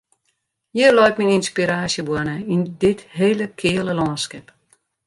[0.75, 4.47] Hjir leit myn ynspiraasjeboarne, yn dit hele keale lânskip.